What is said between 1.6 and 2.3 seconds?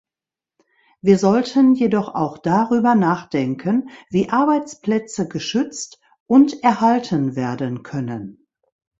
jedoch